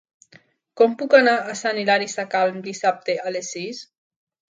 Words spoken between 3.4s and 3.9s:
sis?